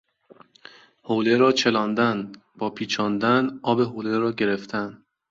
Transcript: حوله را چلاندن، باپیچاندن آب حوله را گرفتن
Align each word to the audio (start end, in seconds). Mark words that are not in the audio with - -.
حوله 1.07 1.37
را 1.37 1.51
چلاندن، 1.51 2.31
باپیچاندن 2.57 3.59
آب 3.63 3.81
حوله 3.81 4.17
را 4.17 4.31
گرفتن 4.31 5.05